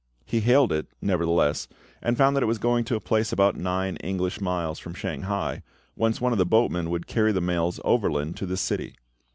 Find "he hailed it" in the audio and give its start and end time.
0.25-0.87